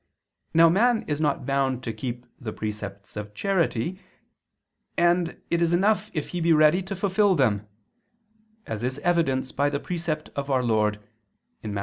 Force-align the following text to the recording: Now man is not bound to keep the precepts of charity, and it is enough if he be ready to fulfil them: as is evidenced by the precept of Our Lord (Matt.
Now 0.55 0.67
man 0.67 1.03
is 1.03 1.21
not 1.21 1.45
bound 1.45 1.83
to 1.83 1.93
keep 1.93 2.25
the 2.39 2.51
precepts 2.51 3.15
of 3.15 3.35
charity, 3.35 4.01
and 4.97 5.39
it 5.51 5.61
is 5.61 5.73
enough 5.73 6.09
if 6.15 6.29
he 6.29 6.41
be 6.41 6.53
ready 6.53 6.81
to 6.81 6.95
fulfil 6.95 7.35
them: 7.35 7.67
as 8.65 8.81
is 8.81 8.97
evidenced 9.05 9.55
by 9.55 9.69
the 9.69 9.79
precept 9.79 10.29
of 10.35 10.49
Our 10.49 10.63
Lord 10.63 10.99
(Matt. 11.63 11.79